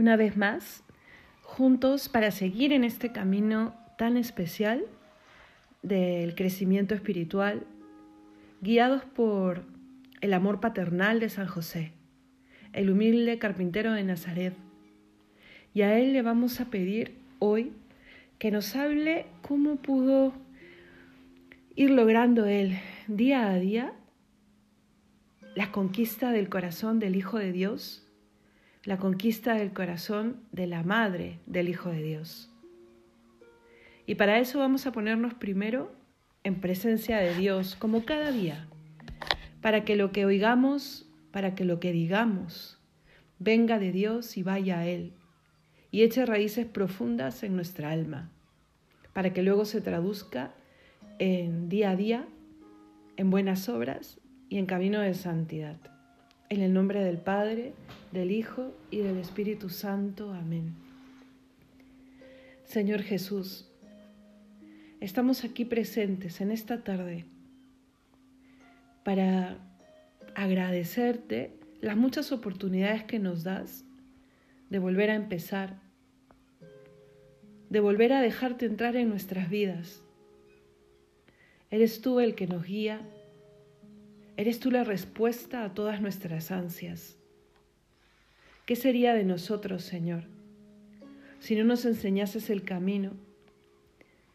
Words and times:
una 0.00 0.16
vez 0.16 0.38
más 0.38 0.82
juntos 1.42 2.08
para 2.08 2.30
seguir 2.30 2.72
en 2.72 2.84
este 2.84 3.12
camino 3.12 3.74
tan 3.98 4.16
especial 4.16 4.82
del 5.82 6.34
crecimiento 6.34 6.94
espiritual, 6.94 7.66
guiados 8.62 9.04
por 9.04 9.62
el 10.22 10.32
amor 10.32 10.58
paternal 10.58 11.20
de 11.20 11.28
San 11.28 11.46
José, 11.46 11.92
el 12.72 12.88
humilde 12.88 13.38
carpintero 13.38 13.92
de 13.92 14.02
Nazaret. 14.04 14.54
Y 15.74 15.82
a 15.82 15.98
él 15.98 16.14
le 16.14 16.22
vamos 16.22 16.62
a 16.62 16.70
pedir 16.70 17.18
hoy 17.38 17.72
que 18.38 18.50
nos 18.50 18.74
hable 18.76 19.26
cómo 19.42 19.76
pudo 19.76 20.32
ir 21.76 21.90
logrando 21.90 22.46
él 22.46 22.78
día 23.06 23.50
a 23.50 23.58
día 23.58 23.92
la 25.54 25.70
conquista 25.70 26.32
del 26.32 26.48
corazón 26.48 27.00
del 27.00 27.16
Hijo 27.16 27.38
de 27.38 27.52
Dios, 27.52 28.06
la 28.90 28.98
conquista 28.98 29.54
del 29.54 29.72
corazón 29.72 30.40
de 30.50 30.66
la 30.66 30.82
Madre 30.82 31.38
del 31.46 31.68
Hijo 31.68 31.90
de 31.90 32.02
Dios. 32.02 32.50
Y 34.04 34.16
para 34.16 34.40
eso 34.40 34.58
vamos 34.58 34.84
a 34.84 34.90
ponernos 34.90 35.32
primero 35.32 35.92
en 36.42 36.60
presencia 36.60 37.18
de 37.18 37.36
Dios, 37.36 37.76
como 37.76 38.04
cada 38.04 38.32
día, 38.32 38.66
para 39.60 39.84
que 39.84 39.94
lo 39.94 40.10
que 40.10 40.26
oigamos, 40.26 41.08
para 41.30 41.54
que 41.54 41.64
lo 41.64 41.78
que 41.78 41.92
digamos, 41.92 42.80
venga 43.38 43.78
de 43.78 43.92
Dios 43.92 44.36
y 44.36 44.42
vaya 44.42 44.80
a 44.80 44.86
Él, 44.88 45.12
y 45.92 46.02
eche 46.02 46.26
raíces 46.26 46.66
profundas 46.66 47.44
en 47.44 47.54
nuestra 47.54 47.92
alma, 47.92 48.32
para 49.12 49.32
que 49.32 49.44
luego 49.44 49.66
se 49.66 49.80
traduzca 49.80 50.52
en 51.20 51.68
día 51.68 51.90
a 51.90 51.96
día, 51.96 52.26
en 53.16 53.30
buenas 53.30 53.68
obras 53.68 54.18
y 54.48 54.58
en 54.58 54.66
camino 54.66 54.98
de 54.98 55.14
santidad. 55.14 55.89
En 56.50 56.62
el 56.62 56.72
nombre 56.72 57.04
del 57.04 57.18
Padre, 57.18 57.74
del 58.10 58.32
Hijo 58.32 58.74
y 58.90 58.98
del 58.98 59.18
Espíritu 59.18 59.68
Santo. 59.68 60.32
Amén. 60.32 60.74
Señor 62.64 63.02
Jesús, 63.02 63.68
estamos 64.98 65.44
aquí 65.44 65.64
presentes 65.64 66.40
en 66.40 66.50
esta 66.50 66.82
tarde 66.82 67.24
para 69.04 69.58
agradecerte 70.34 71.56
las 71.80 71.96
muchas 71.96 72.32
oportunidades 72.32 73.04
que 73.04 73.20
nos 73.20 73.44
das 73.44 73.84
de 74.70 74.80
volver 74.80 75.10
a 75.10 75.14
empezar, 75.14 75.78
de 77.68 77.78
volver 77.78 78.12
a 78.12 78.20
dejarte 78.20 78.66
entrar 78.66 78.96
en 78.96 79.08
nuestras 79.08 79.50
vidas. 79.50 80.02
Eres 81.70 82.00
tú 82.00 82.18
el 82.18 82.34
que 82.34 82.48
nos 82.48 82.64
guía, 82.64 83.08
eres 84.40 84.60
tú 84.60 84.70
la 84.70 84.84
respuesta 84.84 85.64
a 85.64 85.74
todas 85.74 86.00
nuestras 86.00 86.50
ansias. 86.50 87.16
¿Qué 88.66 88.76
sería 88.76 89.14
de 89.14 89.24
nosotros, 89.24 89.82
Señor, 89.82 90.24
si 91.40 91.56
no 91.56 91.64
nos 91.64 91.84
enseñases 91.84 92.50
el 92.50 92.62
camino? 92.62 93.12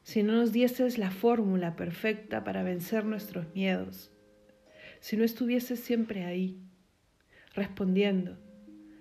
si 0.05 0.21
no 0.21 0.33
nos 0.33 0.51
dieses 0.51 0.99
la 0.99 1.09
fórmula 1.09 1.75
perfecta 1.75 2.43
para 2.43 2.61
vencer 2.61 3.05
nuestros 3.05 3.47
miedos, 3.55 4.11
si 4.99 5.17
no 5.17 5.23
estuvieses 5.23 5.79
siempre 5.79 6.25
ahí, 6.25 6.59
respondiendo, 7.55 8.37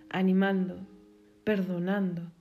animando, 0.08 0.86
perdonando. 1.44 2.32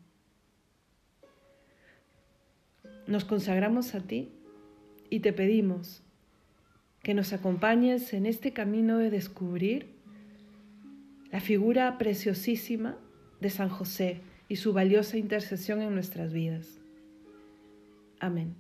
Nos 3.06 3.25
consagramos 3.25 3.95
a 3.95 4.00
ti 4.00 4.31
y 5.09 5.19
te 5.19 5.34
pedimos 5.34 6.02
que 7.04 7.14
nos 7.14 7.34
acompañes 7.34 8.14
en 8.14 8.26
este 8.26 8.54
camino 8.54 8.98
de 8.98 9.09
descubrir 9.09 9.88
la 11.32 11.42
figura 11.42 11.98
preciosísima 11.98 12.98
de 13.42 13.50
San 13.50 13.68
José 13.68 14.22
y 14.48 14.56
su 14.56 14.72
valiosa 14.72 15.18
intercesión 15.18 15.81
en 15.81 15.94
nuestras 15.94 16.31
vidas. 16.31 16.80
Amén. 18.20 18.56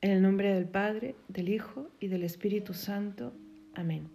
En 0.00 0.12
el 0.12 0.22
nombre 0.22 0.54
del 0.54 0.66
Padre, 0.66 1.16
del 1.26 1.48
Hijo 1.48 1.90
y 1.98 2.06
del 2.06 2.22
Espíritu 2.22 2.72
Santo. 2.72 3.34
Amén. 3.74 4.08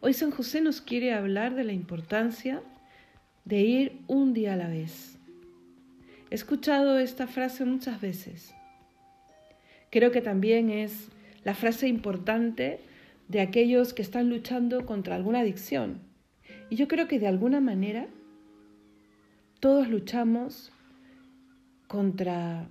Hoy 0.00 0.12
San 0.12 0.30
José 0.30 0.60
nos 0.60 0.82
quiere 0.82 1.14
hablar 1.14 1.54
de 1.54 1.64
la 1.64 1.72
importancia 1.72 2.62
de 3.46 3.60
ir 3.62 4.00
un 4.06 4.34
día 4.34 4.52
a 4.52 4.56
la 4.56 4.68
vez. 4.68 5.16
He 6.30 6.34
escuchado 6.34 6.98
esta 6.98 7.26
frase 7.26 7.64
muchas 7.64 8.02
veces. 8.02 8.54
Creo 9.90 10.12
que 10.12 10.20
también 10.20 10.68
es 10.68 11.08
la 11.44 11.54
frase 11.54 11.88
importante 11.88 12.80
de 13.28 13.40
aquellos 13.40 13.94
que 13.94 14.02
están 14.02 14.28
luchando 14.30 14.86
contra 14.86 15.14
alguna 15.14 15.40
adicción. 15.40 16.00
Y 16.70 16.76
yo 16.76 16.88
creo 16.88 17.08
que 17.08 17.18
de 17.18 17.28
alguna 17.28 17.60
manera 17.60 18.08
todos 19.60 19.88
luchamos 19.88 20.72
contra 21.86 22.68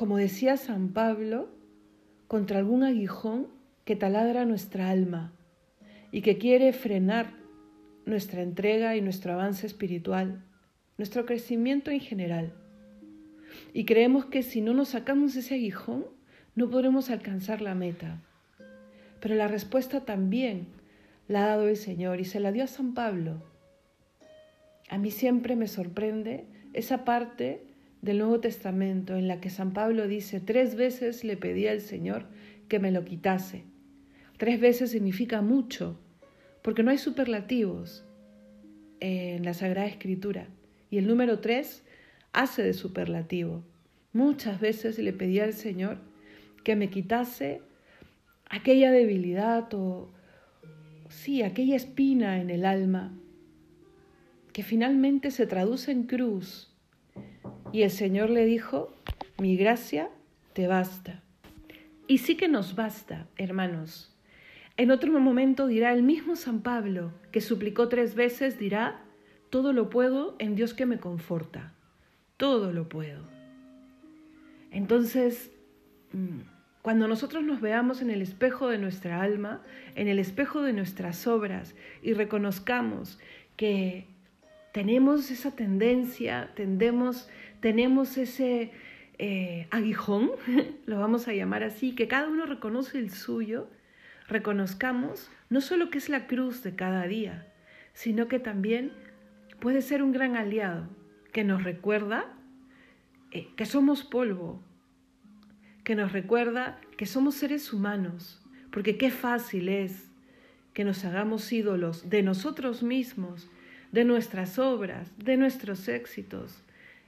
como 0.00 0.16
decía 0.16 0.56
San 0.56 0.94
Pablo, 0.94 1.50
contra 2.26 2.58
algún 2.58 2.84
aguijón 2.84 3.48
que 3.84 3.96
taladra 3.96 4.46
nuestra 4.46 4.88
alma 4.88 5.32
y 6.12 6.22
que 6.22 6.38
quiere 6.38 6.72
frenar 6.72 7.34
nuestra 8.06 8.42
entrega 8.42 8.96
y 8.96 9.02
nuestro 9.02 9.34
avance 9.34 9.66
espiritual, 9.66 10.42
nuestro 10.96 11.26
crecimiento 11.26 11.90
en 11.90 12.00
general. 12.00 12.54
Y 13.74 13.84
creemos 13.84 14.24
que 14.26 14.42
si 14.42 14.60
no 14.60 14.72
nos 14.72 14.88
sacamos 14.88 15.36
ese 15.36 15.56
aguijón, 15.56 16.06
no 16.54 16.68
podremos 16.70 17.10
alcanzar 17.10 17.62
la 17.62 17.74
meta. 17.74 18.20
Pero 19.20 19.34
la 19.34 19.48
respuesta 19.48 20.04
también 20.04 20.66
la 21.28 21.44
ha 21.44 21.48
dado 21.48 21.68
el 21.68 21.76
Señor 21.76 22.20
y 22.20 22.24
se 22.24 22.40
la 22.40 22.52
dio 22.52 22.64
a 22.64 22.68
San 22.68 22.94
Pablo. 22.94 23.42
A 24.88 24.98
mí 24.98 25.10
siempre 25.10 25.54
me 25.54 25.68
sorprende 25.68 26.46
esa 26.72 27.04
parte 27.04 27.62
del 28.02 28.18
Nuevo 28.18 28.40
Testamento 28.40 29.16
en 29.16 29.28
la 29.28 29.40
que 29.40 29.50
San 29.50 29.72
Pablo 29.72 30.08
dice, 30.08 30.40
tres 30.40 30.74
veces 30.74 31.22
le 31.22 31.36
pedí 31.36 31.66
al 31.66 31.80
Señor 31.80 32.26
que 32.68 32.78
me 32.78 32.90
lo 32.90 33.04
quitase. 33.04 33.64
Tres 34.38 34.58
veces 34.58 34.90
significa 34.90 35.42
mucho, 35.42 36.00
porque 36.62 36.82
no 36.82 36.90
hay 36.90 36.98
superlativos 36.98 38.04
en 39.00 39.44
la 39.44 39.54
Sagrada 39.54 39.86
Escritura. 39.86 40.48
Y 40.90 40.98
el 40.98 41.06
número 41.06 41.40
tres 41.40 41.84
hace 42.32 42.62
de 42.62 42.72
superlativo. 42.72 43.62
Muchas 44.12 44.60
veces 44.60 44.98
le 44.98 45.12
pedí 45.12 45.40
al 45.40 45.52
Señor 45.52 46.09
que 46.64 46.76
me 46.76 46.90
quitase 46.90 47.62
aquella 48.48 48.90
debilidad 48.90 49.72
o, 49.74 50.10
sí, 51.08 51.42
aquella 51.42 51.76
espina 51.76 52.40
en 52.40 52.50
el 52.50 52.64
alma 52.64 53.12
que 54.52 54.62
finalmente 54.62 55.30
se 55.30 55.46
traduce 55.46 55.92
en 55.92 56.04
cruz 56.04 56.74
y 57.72 57.82
el 57.82 57.90
Señor 57.90 58.30
le 58.30 58.44
dijo, 58.44 58.92
mi 59.38 59.56
gracia 59.56 60.10
te 60.52 60.66
basta. 60.66 61.22
Y 62.08 62.18
sí 62.18 62.36
que 62.36 62.48
nos 62.48 62.74
basta, 62.74 63.28
hermanos. 63.36 64.12
En 64.76 64.90
otro 64.90 65.12
momento 65.20 65.66
dirá 65.66 65.92
el 65.92 66.02
mismo 66.02 66.34
San 66.34 66.62
Pablo, 66.62 67.12
que 67.30 67.40
suplicó 67.40 67.88
tres 67.88 68.14
veces, 68.14 68.58
dirá, 68.58 69.04
todo 69.50 69.72
lo 69.72 69.90
puedo 69.90 70.34
en 70.38 70.56
Dios 70.56 70.74
que 70.74 70.86
me 70.86 70.98
conforta. 70.98 71.74
Todo 72.36 72.72
lo 72.72 72.88
puedo. 72.88 73.22
Entonces, 74.72 75.52
cuando 76.82 77.08
nosotros 77.08 77.44
nos 77.44 77.60
veamos 77.60 78.02
en 78.02 78.10
el 78.10 78.22
espejo 78.22 78.68
de 78.68 78.78
nuestra 78.78 79.22
alma, 79.22 79.62
en 79.94 80.08
el 80.08 80.18
espejo 80.18 80.62
de 80.62 80.72
nuestras 80.72 81.26
obras 81.26 81.74
y 82.02 82.14
reconozcamos 82.14 83.18
que 83.56 84.06
tenemos 84.72 85.30
esa 85.30 85.54
tendencia, 85.54 86.50
tendemos 86.54 87.28
tenemos 87.60 88.16
ese 88.16 88.72
eh, 89.18 89.68
aguijón, 89.70 90.30
lo 90.86 90.98
vamos 90.98 91.28
a 91.28 91.32
llamar 91.32 91.62
así, 91.62 91.94
que 91.94 92.08
cada 92.08 92.28
uno 92.28 92.46
reconoce 92.46 92.98
el 92.98 93.10
suyo, 93.10 93.68
reconozcamos 94.28 95.30
no 95.50 95.60
solo 95.60 95.90
que 95.90 95.98
es 95.98 96.08
la 96.08 96.26
cruz 96.26 96.62
de 96.62 96.74
cada 96.74 97.06
día, 97.06 97.46
sino 97.92 98.28
que 98.28 98.38
también 98.38 98.92
puede 99.60 99.82
ser 99.82 100.02
un 100.02 100.12
gran 100.12 100.36
aliado 100.36 100.88
que 101.32 101.44
nos 101.44 101.64
recuerda 101.64 102.26
eh, 103.30 103.48
que 103.56 103.66
somos 103.66 104.02
polvo, 104.02 104.62
que 105.90 105.96
nos 105.96 106.12
recuerda 106.12 106.80
que 106.96 107.04
somos 107.04 107.34
seres 107.34 107.72
humanos, 107.72 108.40
porque 108.70 108.96
qué 108.96 109.10
fácil 109.10 109.68
es 109.68 110.08
que 110.72 110.84
nos 110.84 111.04
hagamos 111.04 111.52
ídolos 111.52 112.08
de 112.08 112.22
nosotros 112.22 112.84
mismos, 112.84 113.50
de 113.90 114.04
nuestras 114.04 114.60
obras, 114.60 115.10
de 115.18 115.36
nuestros 115.36 115.88
éxitos, 115.88 116.62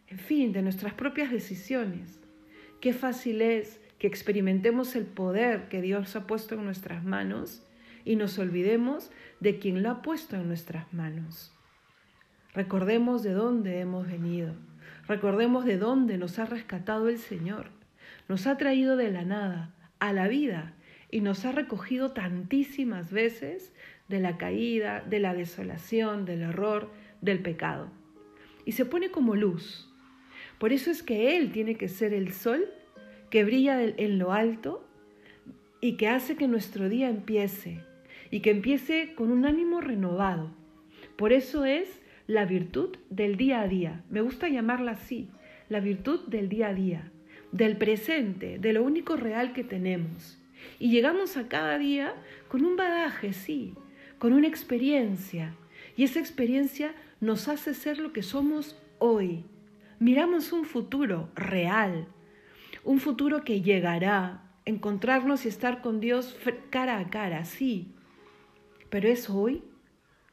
en 0.08 0.18
fin, 0.18 0.52
de 0.52 0.62
nuestras 0.62 0.94
propias 0.94 1.30
decisiones. 1.30 2.18
Qué 2.80 2.92
fácil 2.92 3.40
es 3.40 3.78
que 4.00 4.08
experimentemos 4.08 4.96
el 4.96 5.04
poder 5.06 5.68
que 5.68 5.80
Dios 5.80 6.16
ha 6.16 6.26
puesto 6.26 6.56
en 6.56 6.64
nuestras 6.64 7.04
manos 7.04 7.64
y 8.04 8.16
nos 8.16 8.36
olvidemos 8.40 9.12
de 9.38 9.60
quien 9.60 9.84
lo 9.84 9.90
ha 9.90 10.02
puesto 10.02 10.34
en 10.34 10.48
nuestras 10.48 10.92
manos. 10.92 11.54
Recordemos 12.52 13.22
de 13.22 13.32
dónde 13.32 13.78
hemos 13.78 14.08
venido. 14.08 14.56
Recordemos 15.06 15.64
de 15.66 15.78
dónde 15.78 16.18
nos 16.18 16.40
ha 16.40 16.46
rescatado 16.46 17.08
el 17.08 17.18
Señor. 17.18 17.80
Nos 18.32 18.46
ha 18.46 18.56
traído 18.56 18.96
de 18.96 19.10
la 19.10 19.26
nada 19.26 19.74
a 19.98 20.14
la 20.14 20.26
vida 20.26 20.72
y 21.10 21.20
nos 21.20 21.44
ha 21.44 21.52
recogido 21.52 22.12
tantísimas 22.12 23.12
veces 23.12 23.74
de 24.08 24.20
la 24.20 24.38
caída, 24.38 25.02
de 25.02 25.18
la 25.18 25.34
desolación, 25.34 26.24
del 26.24 26.40
error, 26.40 26.90
del 27.20 27.40
pecado. 27.40 27.90
y 28.64 28.72
se 28.72 28.86
pone 28.86 29.10
como 29.10 29.36
luz. 29.36 29.92
Por 30.58 30.72
eso 30.72 30.90
es 30.90 31.02
que 31.02 31.36
Él 31.36 31.52
tiene 31.52 31.74
que 31.74 31.88
ser 31.88 32.14
el 32.14 32.32
sol 32.32 32.64
que 33.28 33.44
brilla 33.44 33.82
en 33.82 34.18
lo 34.18 34.32
alto 34.32 34.88
y 35.82 35.98
que 35.98 36.08
hace 36.08 36.34
que 36.34 36.48
nuestro 36.48 36.88
día 36.88 37.10
empiece 37.10 37.84
y 38.30 38.40
que 38.40 38.52
empiece 38.52 39.14
con 39.14 39.30
un 39.30 39.44
ánimo 39.44 39.82
renovado. 39.82 40.54
Por 41.16 41.34
eso 41.34 41.66
es 41.66 42.00
la 42.26 42.46
virtud 42.46 42.96
del 43.10 43.36
día 43.36 43.60
a 43.60 43.68
día. 43.68 44.04
Me 44.08 44.22
gusta 44.22 44.48
llamarla 44.48 44.92
así, 44.92 45.28
la 45.68 45.80
virtud 45.80 46.26
del 46.28 46.48
día 46.48 46.68
a 46.68 46.72
día, 46.72 47.12
del 47.52 47.76
presente, 47.76 48.58
de 48.58 48.72
lo 48.72 48.82
único 48.82 49.16
real 49.16 49.52
que 49.52 49.62
tenemos. 49.62 50.38
Y 50.78 50.90
llegamos 50.90 51.36
a 51.36 51.48
cada 51.48 51.78
día 51.78 52.14
con 52.48 52.64
un 52.64 52.76
bagaje, 52.76 53.32
sí, 53.32 53.74
con 54.18 54.32
una 54.32 54.48
experiencia. 54.48 55.54
Y 55.96 56.04
esa 56.04 56.18
experiencia 56.18 56.94
nos 57.20 57.48
hace 57.48 57.74
ser 57.74 57.98
lo 57.98 58.12
que 58.12 58.22
somos 58.22 58.76
hoy. 58.98 59.44
Miramos 59.98 60.52
un 60.52 60.64
futuro 60.64 61.28
real, 61.34 62.08
un 62.82 62.98
futuro 62.98 63.44
que 63.44 63.60
llegará, 63.60 64.42
encontrarnos 64.64 65.44
y 65.44 65.48
estar 65.48 65.82
con 65.82 66.00
Dios 66.00 66.36
cara 66.70 66.98
a 66.98 67.10
cara, 67.10 67.44
sí. 67.44 67.94
Pero 68.88 69.08
es 69.08 69.28
hoy 69.28 69.62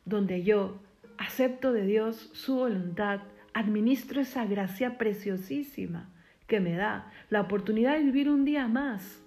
donde 0.06 0.44
yo 0.44 0.81
acepto 1.18 1.74
de 1.74 1.86
Dios 1.86 2.30
su 2.33 2.56
voluntad, 2.56 3.22
administro 3.54 4.22
esa 4.22 4.45
gracia 4.45 4.98
preciosísima 4.98 6.10
que 6.50 6.60
me 6.60 6.75
da 6.75 7.10
la 7.30 7.40
oportunidad 7.40 7.94
de 7.94 8.04
vivir 8.04 8.30
un 8.30 8.44
día 8.44 8.68
más 8.68 9.24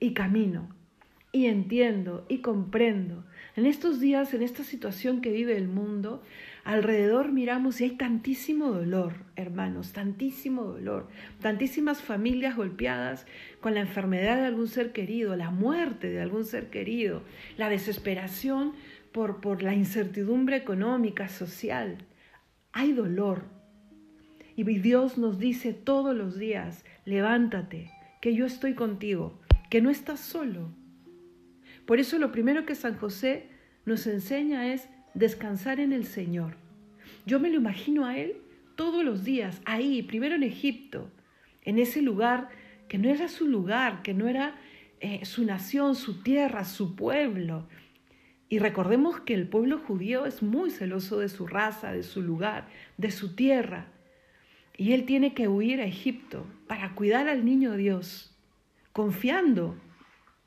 y 0.00 0.14
camino 0.14 0.74
y 1.34 1.46
entiendo 1.46 2.24
y 2.28 2.38
comprendo. 2.38 3.24
En 3.56 3.66
estos 3.66 3.98
días, 3.98 4.32
en 4.34 4.42
esta 4.42 4.62
situación 4.62 5.20
que 5.20 5.32
vive 5.32 5.56
el 5.56 5.66
mundo, 5.66 6.22
alrededor 6.62 7.32
miramos 7.32 7.80
y 7.80 7.84
hay 7.84 7.90
tantísimo 7.96 8.70
dolor, 8.70 9.14
hermanos, 9.34 9.92
tantísimo 9.92 10.62
dolor, 10.62 11.08
tantísimas 11.40 12.02
familias 12.02 12.56
golpeadas 12.56 13.26
con 13.60 13.74
la 13.74 13.80
enfermedad 13.80 14.36
de 14.36 14.46
algún 14.46 14.68
ser 14.68 14.92
querido, 14.92 15.34
la 15.34 15.50
muerte 15.50 16.08
de 16.08 16.22
algún 16.22 16.44
ser 16.44 16.70
querido, 16.70 17.22
la 17.56 17.68
desesperación 17.68 18.72
por, 19.10 19.40
por 19.40 19.64
la 19.64 19.74
incertidumbre 19.74 20.56
económica, 20.56 21.28
social. 21.28 21.98
Hay 22.72 22.92
dolor. 22.92 23.53
Y 24.56 24.64
Dios 24.64 25.18
nos 25.18 25.38
dice 25.38 25.72
todos 25.72 26.14
los 26.14 26.38
días, 26.38 26.84
levántate, 27.04 27.90
que 28.20 28.34
yo 28.34 28.46
estoy 28.46 28.74
contigo, 28.74 29.40
que 29.70 29.80
no 29.80 29.90
estás 29.90 30.20
solo. 30.20 30.70
Por 31.86 31.98
eso 31.98 32.18
lo 32.18 32.32
primero 32.32 32.64
que 32.64 32.74
San 32.74 32.96
José 32.96 33.48
nos 33.84 34.06
enseña 34.06 34.72
es 34.72 34.88
descansar 35.14 35.80
en 35.80 35.92
el 35.92 36.04
Señor. 36.04 36.56
Yo 37.26 37.40
me 37.40 37.50
lo 37.50 37.56
imagino 37.56 38.06
a 38.06 38.16
Él 38.16 38.36
todos 38.76 39.04
los 39.04 39.24
días, 39.24 39.60
ahí, 39.64 40.02
primero 40.02 40.34
en 40.34 40.42
Egipto, 40.42 41.10
en 41.62 41.78
ese 41.78 42.02
lugar 42.02 42.48
que 42.88 42.98
no 42.98 43.08
era 43.08 43.28
su 43.28 43.46
lugar, 43.46 44.02
que 44.02 44.14
no 44.14 44.28
era 44.28 44.56
eh, 45.00 45.24
su 45.24 45.44
nación, 45.44 45.94
su 45.94 46.22
tierra, 46.22 46.64
su 46.64 46.94
pueblo, 46.96 47.66
y 48.48 48.58
recordemos 48.60 49.20
que 49.20 49.34
el 49.34 49.48
pueblo 49.48 49.78
judío 49.78 50.26
es 50.26 50.42
muy 50.42 50.70
celoso 50.70 51.18
de 51.18 51.28
su 51.28 51.46
raza, 51.46 51.92
de 51.92 52.02
su 52.02 52.22
lugar, 52.22 52.68
de 52.98 53.10
su 53.10 53.34
tierra. 53.34 53.86
Y 54.76 54.92
él 54.92 55.04
tiene 55.04 55.34
que 55.34 55.48
huir 55.48 55.80
a 55.80 55.86
Egipto 55.86 56.46
para 56.66 56.94
cuidar 56.94 57.28
al 57.28 57.44
niño 57.44 57.76
Dios, 57.76 58.34
confiando, 58.92 59.76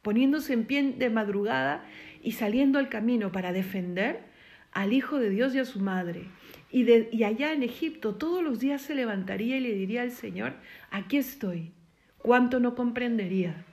poniéndose 0.01 0.53
en 0.53 0.65
pie 0.65 0.93
de 0.97 1.09
madrugada 1.09 1.85
y 2.21 2.33
saliendo 2.33 2.79
al 2.79 2.89
camino 2.89 3.31
para 3.31 3.53
defender 3.53 4.25
al 4.71 4.93
Hijo 4.93 5.17
de 5.17 5.29
Dios 5.29 5.55
y 5.55 5.59
a 5.59 5.65
su 5.65 5.79
madre. 5.79 6.25
Y, 6.69 7.23
allá 7.23 7.53
en 7.53 7.63
Egipto 7.63 8.15
todos 8.15 8.43
los 8.43 8.59
días 8.59 8.81
se 8.81 8.95
levantaría 8.95 9.57
y 9.57 9.61
le 9.61 9.73
diría 9.73 10.01
al 10.01 10.11
Señor, 10.11 10.55
aquí 10.91 11.17
estoy, 11.17 11.71
cuánto 12.17 12.59
no 12.59 12.75
comprendería, 12.75 13.65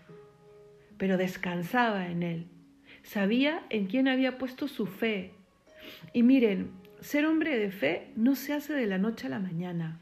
pero 0.97 1.17
descansaba 1.17 2.09
en 2.09 2.23
él 2.23 2.47
sabía 3.05 3.65
en 3.71 3.87
quién 3.87 4.09
había 4.09 4.39
puesto 4.39 4.67
su 4.67 4.87
fe. 4.87 5.33
Y 6.12 6.23
miren, 6.25 6.71
ser 7.00 7.27
hombre 7.27 7.57
de 7.59 7.71
fe 7.71 8.11
no 8.17 8.35
se 8.35 8.53
hace 8.53 8.73
de 8.73 8.87
la 8.87 8.99
noche 8.99 9.29
a 9.29 9.31
la 9.31 9.39
mañana. 9.39 10.00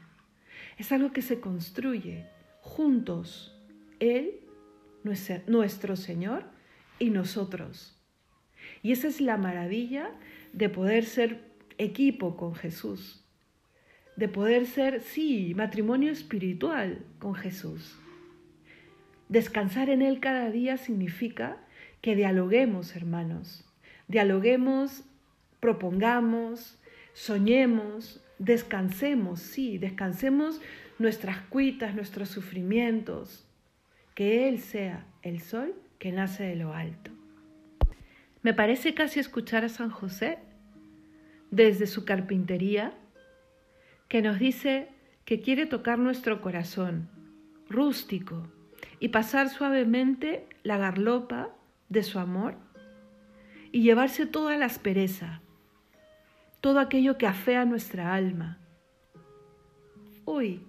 Es 0.77 0.91
algo 0.91 1.11
que 1.11 1.21
se 1.21 1.39
construye 1.39 2.27
juntos, 2.61 3.55
Él, 3.99 4.39
nuestro 5.47 5.95
Señor, 5.95 6.45
y 6.99 7.09
nosotros. 7.09 7.99
Y 8.81 8.91
esa 8.91 9.07
es 9.07 9.21
la 9.21 9.37
maravilla 9.37 10.11
de 10.53 10.69
poder 10.69 11.05
ser 11.05 11.51
equipo 11.77 12.37
con 12.37 12.55
Jesús, 12.55 13.25
de 14.15 14.27
poder 14.27 14.65
ser, 14.65 15.01
sí, 15.01 15.53
matrimonio 15.55 16.11
espiritual 16.11 17.05
con 17.19 17.35
Jesús. 17.35 17.97
Descansar 19.29 19.89
en 19.89 20.01
Él 20.01 20.19
cada 20.19 20.49
día 20.51 20.77
significa 20.77 21.57
que 22.01 22.15
dialoguemos, 22.15 22.95
hermanos. 22.95 23.65
Dialoguemos, 24.07 25.03
propongamos, 25.59 26.77
soñemos, 27.13 28.22
descansemos, 28.43 29.39
sí, 29.39 29.77
descansemos 29.77 30.61
nuestras 30.99 31.41
cuitas, 31.41 31.95
nuestros 31.95 32.29
sufrimientos. 32.29 33.47
Que 34.15 34.47
Él 34.47 34.59
sea 34.59 35.05
el 35.21 35.41
sol 35.41 35.73
que 35.99 36.11
nace 36.11 36.43
de 36.43 36.55
lo 36.55 36.73
alto. 36.73 37.11
Me 38.41 38.53
parece 38.53 38.93
casi 38.93 39.19
escuchar 39.19 39.63
a 39.63 39.69
San 39.69 39.89
José 39.89 40.37
desde 41.49 41.87
su 41.87 42.03
carpintería, 42.03 42.93
que 44.09 44.21
nos 44.21 44.39
dice 44.39 44.89
que 45.23 45.39
quiere 45.39 45.65
tocar 45.65 45.97
nuestro 45.97 46.41
corazón, 46.41 47.09
rústico, 47.69 48.51
y 48.99 49.09
pasar 49.09 49.49
suavemente 49.49 50.45
la 50.63 50.77
garlopa 50.77 51.55
de 51.89 52.03
su 52.03 52.19
amor 52.19 52.55
y 53.71 53.81
llevarse 53.81 54.25
toda 54.25 54.57
la 54.57 54.65
aspereza, 54.65 55.42
todo 56.63 56.79
aquello 56.79 57.17
que 57.17 57.27
afea 57.27 57.65
nuestra 57.65 58.15
alma. 58.15 58.57
Hoy 60.23 60.65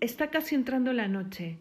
está 0.00 0.30
casi 0.30 0.54
entrando 0.54 0.94
la 0.94 1.06
noche 1.06 1.58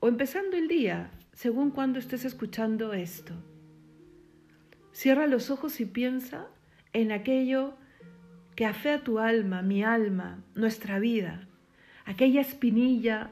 o 0.00 0.08
empezando 0.08 0.54
el 0.58 0.68
día, 0.68 1.10
según 1.32 1.70
cuando 1.70 1.98
estés 1.98 2.26
escuchando 2.26 2.92
esto. 2.92 3.32
Cierra 4.92 5.26
los 5.26 5.50
ojos 5.50 5.80
y 5.80 5.86
piensa 5.86 6.48
en 6.92 7.10
aquello 7.10 7.72
que 8.54 8.66
afea 8.66 9.02
tu 9.02 9.18
alma, 9.18 9.62
mi 9.62 9.82
alma, 9.82 10.44
nuestra 10.54 10.98
vida, 10.98 11.48
aquella 12.04 12.42
espinilla, 12.42 13.30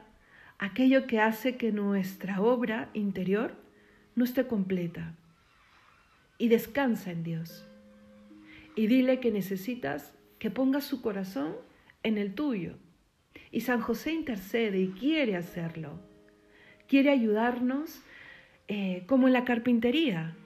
aquello 0.57 1.05
que 1.05 1.21
hace 1.21 1.57
que 1.57 1.71
nuestra 1.71 2.41
obra 2.41 2.89
interior 2.95 3.53
no 4.15 4.23
esté 4.23 4.47
completa. 4.47 5.13
Y 6.39 6.47
descansa 6.47 7.11
en 7.11 7.21
Dios. 7.21 7.67
Y 8.77 8.87
dile 8.87 9.19
que 9.19 9.31
necesitas 9.31 10.13
que 10.39 10.49
pongas 10.49 10.85
su 10.85 11.01
corazón 11.01 11.55
en 12.03 12.17
el 12.17 12.33
tuyo. 12.33 12.77
Y 13.51 13.61
San 13.61 13.81
José 13.81 14.13
intercede 14.13 14.79
y 14.79 14.89
quiere 14.89 15.35
hacerlo. 15.35 15.99
Quiere 16.87 17.09
ayudarnos, 17.09 18.01
eh, 18.69 19.03
como 19.07 19.27
en 19.27 19.33
la 19.33 19.43
carpintería, 19.43 20.37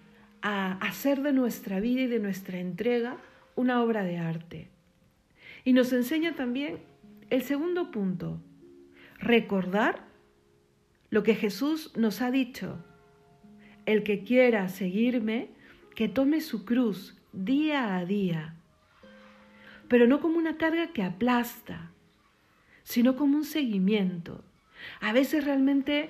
a 0.41 0.73
hacer 0.79 1.21
de 1.21 1.33
nuestra 1.33 1.79
vida 1.79 2.01
y 2.01 2.07
de 2.07 2.19
nuestra 2.19 2.57
entrega 2.59 3.17
una 3.55 3.83
obra 3.83 4.03
de 4.03 4.17
arte. 4.17 4.69
Y 5.63 5.73
nos 5.73 5.93
enseña 5.93 6.33
también 6.33 6.79
el 7.29 7.43
segundo 7.43 7.91
punto, 7.91 8.41
recordar 9.19 10.07
lo 11.09 11.21
que 11.21 11.35
Jesús 11.35 11.91
nos 11.95 12.21
ha 12.21 12.31
dicho 12.31 12.83
el 13.85 14.03
que 14.03 14.23
quiera 14.23 14.69
seguirme, 14.69 15.50
que 15.95 16.07
tome 16.07 16.41
su 16.41 16.65
cruz 16.65 17.21
día 17.33 17.97
a 17.97 18.05
día, 18.05 18.55
pero 19.88 20.07
no 20.07 20.19
como 20.19 20.38
una 20.38 20.57
carga 20.57 20.88
que 20.93 21.03
aplasta, 21.03 21.91
sino 22.83 23.15
como 23.15 23.38
un 23.38 23.45
seguimiento. 23.45 24.43
A 25.00 25.13
veces 25.13 25.45
realmente 25.45 26.09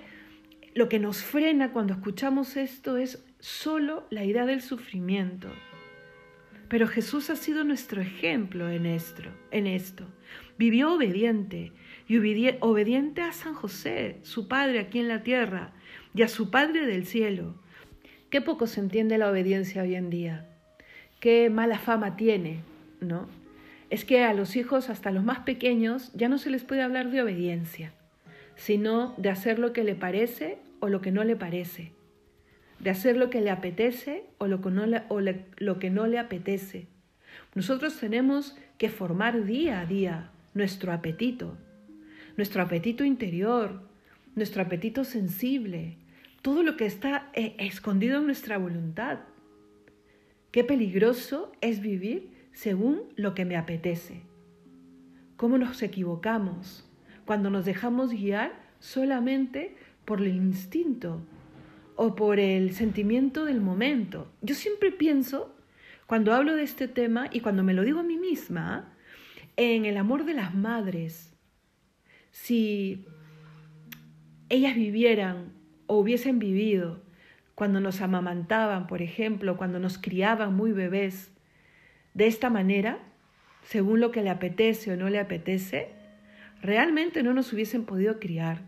lo 0.74 0.88
que 0.88 1.00
nos 1.00 1.24
frena 1.24 1.72
cuando 1.72 1.94
escuchamos 1.94 2.58
esto 2.58 2.98
es 2.98 3.24
solo 3.40 4.06
la 4.10 4.24
idea 4.24 4.46
del 4.46 4.62
sufrimiento. 4.62 5.50
Pero 6.70 6.88
Jesús 6.88 7.30
ha 7.30 7.36
sido 7.36 7.64
nuestro 7.66 8.02
ejemplo 8.02 8.70
en 8.70 8.86
esto. 8.86 9.24
En 9.52 9.68
esto. 9.68 10.06
Vivió 10.58 10.94
obediente 10.94 11.74
y 12.08 12.18
obediente 12.62 13.22
a 13.22 13.34
San 13.34 13.54
José, 13.54 14.20
su 14.24 14.48
padre 14.48 14.80
aquí 14.80 15.00
en 15.00 15.10
la 15.10 15.24
tierra, 15.24 15.74
y 16.14 16.24
a 16.24 16.28
su 16.28 16.50
Padre 16.50 16.86
del 16.86 17.06
cielo. 17.06 17.56
Qué 18.30 18.42
poco 18.42 18.68
se 18.68 18.80
entiende 18.80 19.18
la 19.18 19.30
obediencia 19.30 19.82
hoy 19.82 19.96
en 19.96 20.10
día. 20.10 20.51
Qué 21.22 21.52
mala 21.52 21.78
fama 21.78 22.18
tiene, 22.18 22.62
¿no? 23.00 23.30
Es 23.92 24.06
que 24.06 24.24
a 24.24 24.34
los 24.34 24.56
hijos, 24.56 24.90
hasta 24.90 25.12
los 25.12 25.24
más 25.24 25.42
pequeños, 25.42 26.12
ya 26.14 26.28
no 26.30 26.40
se 26.40 26.50
les 26.50 26.64
puede 26.64 26.82
hablar 26.82 27.12
de 27.12 27.22
obediencia, 27.22 27.94
sino 28.56 29.14
de 29.18 29.30
hacer 29.30 29.60
lo 29.60 29.72
que 29.72 29.84
le 29.84 29.94
parece 29.94 30.58
o 30.80 30.90
lo 30.90 31.00
que 31.00 31.12
no 31.12 31.24
le 31.24 31.36
parece, 31.36 31.92
de 32.80 32.90
hacer 32.90 33.18
lo 33.18 33.30
que 33.30 33.40
le 33.40 33.52
apetece 33.52 34.24
o 34.40 34.48
lo 34.48 34.62
que 34.62 34.72
no 35.92 36.08
le, 36.08 36.18
apetece. 36.18 36.88
Nosotros 37.54 38.00
tenemos 38.00 38.58
que 38.80 38.90
formar 38.90 39.46
día 39.46 39.82
a 39.82 39.86
día 39.86 40.32
nuestro 40.56 40.92
apetito, 40.92 41.56
nuestro 42.36 42.64
apetito 42.64 43.04
interior, 43.04 43.84
nuestro 44.36 44.64
apetito 44.64 45.04
sensible, 45.04 45.98
todo 46.42 46.64
lo 46.64 46.78
que 46.78 46.88
está 46.88 47.30
eh, 47.34 47.56
escondido 47.60 48.18
en 48.18 48.26
nuestra 48.26 48.58
voluntad. 48.58 49.20
Qué 50.52 50.66
peligroso 50.66 51.54
es 51.62 51.80
vivir 51.80 52.30
según 52.52 53.04
lo 53.16 53.34
que 53.34 53.46
me 53.46 53.56
apetece. 53.56 54.22
Cómo 55.38 55.58
nos 55.58 55.82
equivocamos 55.82 56.86
cuando 57.26 57.50
nos 57.50 57.64
dejamos 57.64 58.12
guiar 58.12 58.52
solamente 58.80 59.76
por 60.04 60.20
el 60.20 60.36
instinto 60.36 61.22
o 61.96 62.16
por 62.16 62.40
el 62.40 62.74
sentimiento 62.74 63.46
del 63.46 63.62
momento. 63.62 64.30
Yo 64.42 64.54
siempre 64.54 64.92
pienso, 64.92 65.56
cuando 66.06 66.34
hablo 66.34 66.56
de 66.56 66.64
este 66.64 66.90
tema 66.90 67.30
y 67.32 67.40
cuando 67.40 67.64
me 67.64 67.74
lo 67.74 67.84
digo 67.84 68.02
a 68.02 68.04
mí 68.04 68.18
misma, 68.18 68.94
en 69.56 69.86
el 69.86 69.96
amor 69.96 70.26
de 70.26 70.34
las 70.34 70.54
madres. 70.54 71.34
Si 72.32 73.06
ellas 74.50 74.76
vivieran 74.76 75.54
o 75.88 75.98
hubiesen 75.98 76.40
vivido 76.40 77.02
cuando 77.56 77.80
nos 77.80 78.02
amamantaban, 78.02 78.88
por 78.88 79.02
ejemplo, 79.02 79.58
cuando 79.58 79.80
nos 79.80 79.98
criaban 79.98 80.56
muy 80.56 80.72
bebés, 80.72 81.32
de 82.14 82.28
esta 82.28 82.50
manera, 82.50 83.00
según 83.64 84.00
lo 84.00 84.12
que 84.12 84.22
le 84.22 84.30
apetece 84.30 84.92
o 84.92 84.98
no 84.98 85.10
le 85.10 85.20
apetece, 85.20 85.90
realmente 86.62 87.24
no 87.24 87.34
nos 87.34 87.54
hubiesen 87.54 87.86
podido 87.86 88.20
criar. 88.20 88.62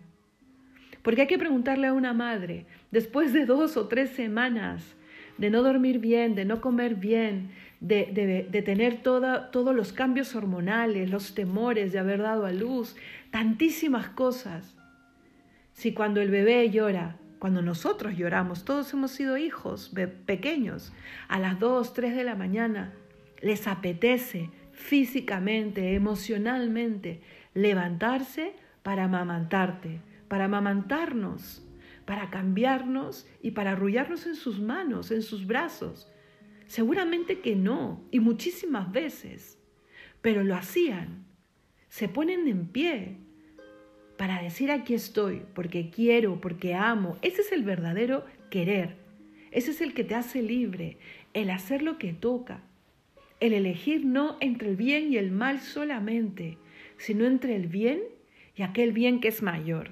Porque 1.01 1.21
hay 1.21 1.27
que 1.27 1.37
preguntarle 1.37 1.87
a 1.87 1.93
una 1.93 2.13
madre, 2.13 2.65
después 2.91 3.33
de 3.33 3.45
dos 3.45 3.75
o 3.75 3.87
tres 3.87 4.11
semanas 4.11 4.95
de 5.37 5.49
no 5.49 5.63
dormir 5.63 5.99
bien, 5.99 6.35
de 6.35 6.45
no 6.45 6.61
comer 6.61 6.95
bien, 6.95 7.51
de, 7.79 8.63
tener 8.65 9.01
todos 9.01 9.75
los 9.75 9.91
cambios 9.91 10.35
hormonales, 10.35 11.09
los 11.09 11.35
temores 11.35 11.91
de 11.91 11.99
haber 11.99 12.21
dado 12.21 12.45
a 12.45 12.51
luz, 12.51 12.95
tantísimas 13.31 14.09
cosas. 14.09 14.75
Si 15.73 15.93
cuando 15.93 16.21
el 16.21 16.29
bebé 16.29 16.69
llora, 16.69 17.17
cuando 17.43 17.61
nosotros 17.61 18.15
lloramos, 18.15 18.63
todos 18.63 18.93
hemos 18.93 19.11
sido 19.11 19.35
hijos 19.35 19.91
pequeños, 20.25 20.93
a 21.27 21.39
las 21.39 21.59
2, 21.59 21.91
3 21.91 22.15
de 22.15 22.23
la 22.23 22.35
mañana, 22.35 22.93
les 23.41 23.67
apetece 23.67 24.49
físicamente, 24.71 25.93
emocionalmente, 25.93 27.21
levantarse 27.53 28.55
para 28.81 29.03
amamantarte, 29.03 29.99
para 30.29 30.45
amamantarnos, 30.45 31.67
para 32.05 32.29
cambiarnos 32.29 33.27
y 33.41 33.51
para 33.51 33.71
arrullarnos 33.71 34.25
en 34.25 34.35
sus 34.35 34.61
manos, 34.61 35.11
en 35.11 35.21
sus 35.21 35.45
brazos. 35.45 36.09
Seguramente 36.67 37.41
que 37.41 37.57
no, 37.57 38.07
y 38.09 38.21
muchísimas 38.21 38.89
veces, 38.89 39.59
pero 40.21 40.45
lo 40.45 40.55
hacían. 40.55 41.25
Se 41.89 42.07
ponen 42.07 42.47
en 42.47 42.67
pie 42.69 43.17
para 44.17 44.41
decir 44.41 44.71
aquí 44.71 44.93
estoy, 44.93 45.41
porque 45.53 45.89
quiero, 45.89 46.39
porque 46.39 46.73
amo. 46.75 47.17
Ese 47.21 47.41
es 47.41 47.51
el 47.51 47.63
verdadero 47.63 48.25
querer. 48.49 48.95
Ese 49.51 49.71
es 49.71 49.81
el 49.81 49.93
que 49.93 50.03
te 50.03 50.15
hace 50.15 50.41
libre, 50.41 50.97
el 51.33 51.49
hacer 51.49 51.83
lo 51.83 51.97
que 51.97 52.13
toca, 52.13 52.63
el 53.39 53.53
elegir 53.53 54.05
no 54.05 54.37
entre 54.39 54.69
el 54.69 54.75
bien 54.75 55.11
y 55.11 55.17
el 55.17 55.31
mal 55.31 55.59
solamente, 55.59 56.57
sino 56.97 57.25
entre 57.25 57.55
el 57.55 57.67
bien 57.67 58.01
y 58.55 58.63
aquel 58.63 58.93
bien 58.93 59.19
que 59.19 59.27
es 59.27 59.43
mayor. 59.43 59.91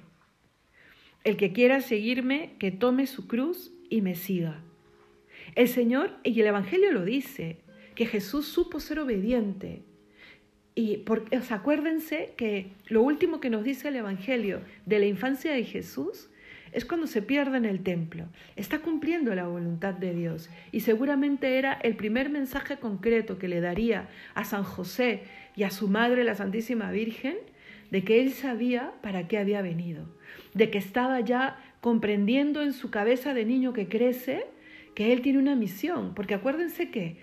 El 1.23 1.37
que 1.37 1.53
quiera 1.53 1.81
seguirme, 1.81 2.53
que 2.57 2.71
tome 2.71 3.05
su 3.05 3.27
cruz 3.27 3.71
y 3.89 4.01
me 4.01 4.15
siga. 4.15 4.63
El 5.55 5.67
Señor 5.67 6.17
y 6.23 6.39
el 6.39 6.47
Evangelio 6.47 6.91
lo 6.91 7.05
dice, 7.05 7.59
que 7.93 8.05
Jesús 8.05 8.47
supo 8.47 8.79
ser 8.79 8.99
obediente. 8.99 9.83
Y 10.73 11.03
acuérdense 11.49 12.33
que 12.37 12.71
lo 12.87 13.01
último 13.01 13.39
que 13.39 13.49
nos 13.49 13.63
dice 13.63 13.89
el 13.89 13.97
Evangelio 13.97 14.61
de 14.85 14.99
la 14.99 15.05
infancia 15.05 15.51
de 15.51 15.65
Jesús 15.65 16.29
es 16.71 16.85
cuando 16.85 17.07
se 17.07 17.21
pierde 17.21 17.57
en 17.57 17.65
el 17.65 17.83
templo. 17.83 18.25
Está 18.55 18.79
cumpliendo 18.79 19.35
la 19.35 19.47
voluntad 19.47 19.93
de 19.93 20.13
Dios 20.13 20.49
y 20.71 20.81
seguramente 20.81 21.57
era 21.57 21.73
el 21.73 21.95
primer 21.95 22.29
mensaje 22.29 22.77
concreto 22.77 23.37
que 23.37 23.49
le 23.49 23.59
daría 23.59 24.07
a 24.33 24.45
San 24.45 24.63
José 24.63 25.23
y 25.55 25.63
a 25.63 25.71
su 25.71 25.89
madre, 25.89 26.23
la 26.23 26.35
Santísima 26.35 26.91
Virgen, 26.91 27.35
de 27.89 28.03
que 28.03 28.21
él 28.21 28.31
sabía 28.31 28.93
para 29.01 29.27
qué 29.27 29.37
había 29.37 29.61
venido, 29.61 30.05
de 30.53 30.69
que 30.69 30.77
estaba 30.77 31.19
ya 31.19 31.59
comprendiendo 31.81 32.61
en 32.61 32.71
su 32.71 32.89
cabeza 32.89 33.33
de 33.33 33.43
niño 33.43 33.73
que 33.73 33.89
crece 33.89 34.45
que 34.95 35.11
él 35.11 35.21
tiene 35.21 35.39
una 35.39 35.55
misión, 35.55 36.13
porque 36.15 36.35
acuérdense 36.35 36.89
que 36.89 37.17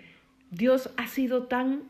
Dios 0.51 0.93
ha 0.97 1.07
sido 1.07 1.47
tan 1.47 1.83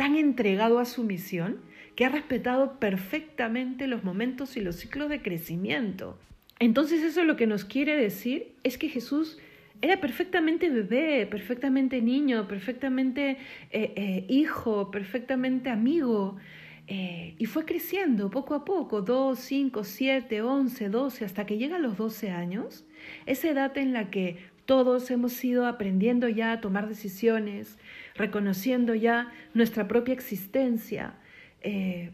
tan 0.00 0.16
entregado 0.16 0.78
a 0.78 0.86
su 0.86 1.04
misión 1.04 1.58
que 1.94 2.06
ha 2.06 2.08
respetado 2.08 2.80
perfectamente 2.80 3.86
los 3.86 4.02
momentos 4.02 4.56
y 4.56 4.62
los 4.62 4.76
ciclos 4.76 5.10
de 5.10 5.20
crecimiento. 5.20 6.18
Entonces 6.58 7.02
eso 7.02 7.22
lo 7.24 7.36
que 7.36 7.46
nos 7.46 7.66
quiere 7.66 7.98
decir 7.98 8.54
es 8.62 8.78
que 8.78 8.88
Jesús 8.88 9.38
era 9.82 10.00
perfectamente 10.00 10.70
bebé, 10.70 11.26
perfectamente 11.26 12.00
niño, 12.00 12.48
perfectamente 12.48 13.36
eh, 13.72 13.92
eh, 13.94 14.24
hijo, 14.30 14.90
perfectamente 14.90 15.68
amigo. 15.68 16.38
Eh, 16.86 17.34
y 17.36 17.44
fue 17.44 17.66
creciendo 17.66 18.30
poco 18.30 18.54
a 18.54 18.64
poco, 18.64 19.02
2, 19.02 19.38
5, 19.38 19.84
7, 19.84 20.40
11, 20.40 20.88
12, 20.88 21.24
hasta 21.26 21.44
que 21.44 21.58
llega 21.58 21.76
a 21.76 21.78
los 21.78 21.98
12 21.98 22.30
años, 22.30 22.86
esa 23.26 23.50
edad 23.50 23.76
en 23.76 23.92
la 23.92 24.08
que 24.08 24.38
todos 24.70 25.10
hemos 25.10 25.44
ido 25.44 25.66
aprendiendo 25.66 26.28
ya 26.28 26.52
a 26.52 26.60
tomar 26.60 26.88
decisiones, 26.88 27.76
reconociendo 28.20 28.94
ya 28.94 29.32
nuestra 29.54 29.88
propia 29.88 30.14
existencia, 30.14 31.14
eh, 31.62 32.12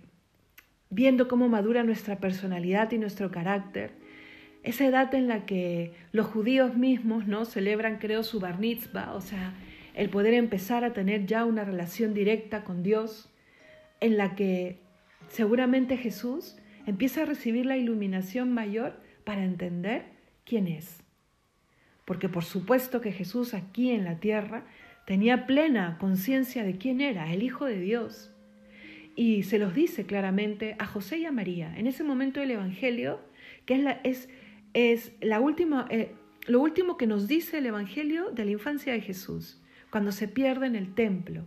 viendo 0.88 1.28
cómo 1.28 1.48
madura 1.48 1.82
nuestra 1.82 2.16
personalidad 2.18 2.92
y 2.92 2.98
nuestro 2.98 3.30
carácter. 3.30 3.90
Esa 4.62 4.86
edad 4.86 5.14
en 5.14 5.28
la 5.28 5.44
que 5.44 5.92
los 6.12 6.26
judíos 6.26 6.76
mismos 6.76 7.26
no 7.26 7.44
celebran, 7.44 7.98
creo, 7.98 8.22
su 8.22 8.40
bar 8.40 8.58
mitzvah, 8.58 9.14
o 9.14 9.20
sea, 9.20 9.54
el 9.94 10.08
poder 10.08 10.34
empezar 10.34 10.84
a 10.84 10.92
tener 10.92 11.26
ya 11.26 11.44
una 11.44 11.64
relación 11.64 12.14
directa 12.14 12.64
con 12.64 12.82
Dios, 12.82 13.30
en 14.00 14.16
la 14.16 14.34
que 14.34 14.78
seguramente 15.28 15.96
Jesús 15.96 16.56
empieza 16.86 17.22
a 17.22 17.26
recibir 17.26 17.66
la 17.66 17.76
iluminación 17.76 18.52
mayor 18.52 19.00
para 19.24 19.44
entender 19.44 20.04
quién 20.44 20.68
es. 20.68 21.02
Porque 22.04 22.28
por 22.28 22.44
supuesto 22.44 23.00
que 23.00 23.12
Jesús 23.12 23.54
aquí 23.54 23.90
en 23.90 24.04
la 24.04 24.20
tierra 24.20 24.64
tenía 25.06 25.46
plena 25.46 25.96
conciencia 25.98 26.64
de 26.64 26.76
quién 26.76 27.00
era, 27.00 27.32
el 27.32 27.42
Hijo 27.42 27.64
de 27.64 27.80
Dios. 27.80 28.30
Y 29.14 29.44
se 29.44 29.58
los 29.58 29.74
dice 29.74 30.04
claramente 30.04 30.76
a 30.78 30.84
José 30.84 31.18
y 31.18 31.24
a 31.24 31.32
María. 31.32 31.72
En 31.78 31.86
ese 31.86 32.04
momento 32.04 32.40
del 32.40 32.50
Evangelio, 32.50 33.20
que 33.64 33.74
es, 33.74 33.80
la, 33.82 33.92
es, 34.04 34.28
es 34.74 35.12
la 35.22 35.40
última, 35.40 35.86
eh, 35.88 36.14
lo 36.46 36.60
último 36.60 36.98
que 36.98 37.06
nos 37.06 37.28
dice 37.28 37.58
el 37.58 37.66
Evangelio 37.66 38.30
de 38.30 38.44
la 38.44 38.50
infancia 38.50 38.92
de 38.92 39.00
Jesús, 39.00 39.62
cuando 39.90 40.12
se 40.12 40.28
pierde 40.28 40.66
en 40.66 40.76
el 40.76 40.94
templo. 40.94 41.46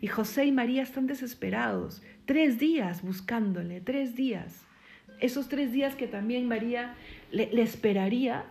Y 0.00 0.06
José 0.06 0.44
y 0.44 0.52
María 0.52 0.82
están 0.82 1.06
desesperados, 1.06 2.02
tres 2.26 2.58
días 2.58 3.02
buscándole, 3.02 3.80
tres 3.80 4.14
días. 4.14 4.62
Esos 5.18 5.48
tres 5.48 5.72
días 5.72 5.96
que 5.96 6.08
también 6.08 6.46
María 6.46 6.94
le, 7.30 7.48
esperaría 7.62 8.44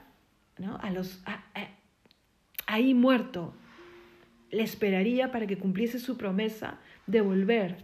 ¿no? 0.57 0.77
a 0.77 0.89
los, 0.89 1.23
ahí 2.65 2.93
muerto, 2.93 3.53
le 4.51 4.63
esperaría 4.63 5.31
para 5.31 5.47
que 5.47 5.57
cumpliese 5.57 5.99
su 5.99 6.17
promesa 6.17 6.79
de 7.07 7.21
volver. 7.21 7.83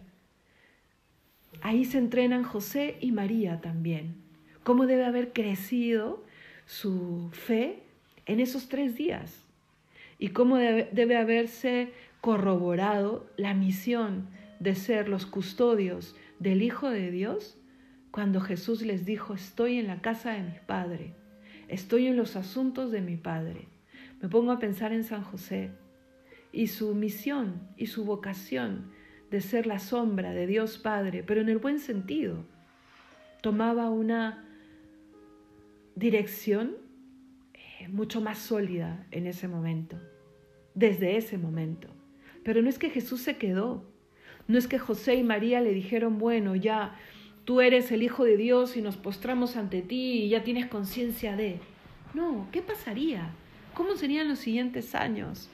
Ahí 1.62 1.84
se 1.84 1.98
entrenan 1.98 2.44
José 2.44 2.96
y 3.00 3.10
María 3.10 3.60
también. 3.60 4.16
¿Cómo 4.62 4.86
debe 4.86 5.04
haber 5.04 5.32
crecido 5.32 6.24
su 6.66 7.30
fe 7.32 7.82
en 8.26 8.40
esos 8.40 8.68
tres 8.68 8.96
días? 8.96 9.42
Y 10.18 10.28
cómo 10.28 10.56
debe, 10.56 11.16
haberse 11.16 11.92
corroborado 12.20 13.30
la 13.36 13.54
misión 13.54 14.28
de 14.60 14.74
ser 14.74 15.08
los 15.08 15.24
custodios 15.24 16.16
del 16.38 16.62
Hijo 16.62 16.90
de 16.90 17.10
Dios 17.10 17.56
cuando 18.10 18.40
Jesús 18.40 18.82
les 18.82 19.06
dijo, 19.06 19.34
estoy 19.34 19.78
en 19.78 19.86
la 19.86 20.00
casa 20.00 20.32
de 20.32 20.42
mi 20.42 20.58
Padre, 20.66 21.14
estoy 21.68 22.06
en 22.06 22.16
los 22.16 22.36
asuntos 22.36 22.90
de 22.90 23.00
mi 23.00 23.16
Padre. 23.16 23.68
Me 24.20 24.28
pongo 24.28 24.50
a 24.50 24.58
pensar 24.58 24.92
en 24.92 25.04
San 25.04 25.22
José, 25.22 25.70
y 26.52 26.68
su 26.68 26.94
misión 26.94 27.68
y 27.76 27.86
su 27.86 28.04
vocación 28.04 28.90
de 29.30 29.40
ser 29.40 29.66
la 29.66 29.78
sombra 29.78 30.32
de 30.32 30.46
Dios 30.46 30.78
Padre, 30.78 31.22
pero 31.22 31.40
en 31.40 31.48
el 31.48 31.58
buen 31.58 31.78
sentido. 31.78 32.44
Tomaba 33.42 33.90
una 33.90 34.48
dirección 35.94 36.76
eh, 37.54 37.88
mucho 37.88 38.20
más 38.20 38.38
sólida 38.38 39.06
en 39.10 39.26
ese 39.26 39.48
momento, 39.48 39.98
desde 40.74 41.16
ese 41.16 41.38
momento. 41.38 41.88
Pero 42.42 42.62
no 42.62 42.68
es 42.68 42.78
que 42.78 42.90
Jesús 42.90 43.20
se 43.20 43.36
quedó, 43.36 43.84
no 44.46 44.58
es 44.58 44.66
que 44.66 44.78
José 44.78 45.16
y 45.16 45.22
María 45.22 45.60
le 45.60 45.72
dijeron, 45.72 46.18
bueno, 46.18 46.56
ya 46.56 46.96
tú 47.44 47.60
eres 47.60 47.92
el 47.92 48.02
Hijo 48.02 48.24
de 48.24 48.36
Dios 48.36 48.76
y 48.76 48.82
nos 48.82 48.96
postramos 48.96 49.56
ante 49.56 49.82
ti 49.82 50.22
y 50.24 50.28
ya 50.30 50.42
tienes 50.42 50.66
conciencia 50.66 51.36
de... 51.36 51.60
No, 52.14 52.48
¿qué 52.50 52.62
pasaría? 52.62 53.30
¿Cómo 53.74 53.96
serían 53.96 54.28
los 54.28 54.38
siguientes 54.38 54.94
años? 54.94 55.50